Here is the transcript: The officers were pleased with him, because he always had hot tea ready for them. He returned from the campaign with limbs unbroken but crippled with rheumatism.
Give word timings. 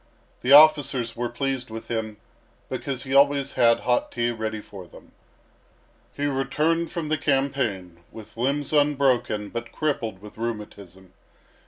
The 0.41 0.51
officers 0.51 1.15
were 1.15 1.29
pleased 1.29 1.69
with 1.69 1.87
him, 1.87 2.17
because 2.69 3.03
he 3.03 3.13
always 3.13 3.53
had 3.53 3.81
hot 3.81 4.11
tea 4.11 4.31
ready 4.31 4.59
for 4.59 4.87
them. 4.87 5.11
He 6.17 6.25
returned 6.25 6.91
from 6.91 7.09
the 7.09 7.19
campaign 7.19 7.99
with 8.11 8.35
limbs 8.35 8.73
unbroken 8.73 9.49
but 9.49 9.71
crippled 9.71 10.19
with 10.19 10.39
rheumatism. 10.39 11.13